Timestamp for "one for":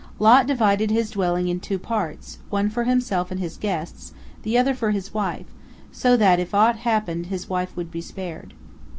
2.49-2.85